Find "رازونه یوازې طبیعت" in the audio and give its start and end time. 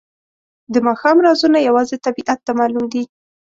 1.25-2.39